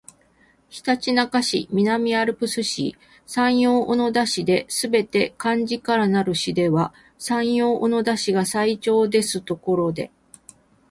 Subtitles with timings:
[0.67, 2.95] ひたちなか市、南アルプス市、
[3.27, 10.09] 山陽小野田市ですべて漢字からなる市では山陽小野田市が最長ですところで